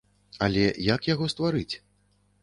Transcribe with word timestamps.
Але 0.45 0.63
як 0.93 1.05
яго 1.09 1.27
стварыць? 1.33 1.75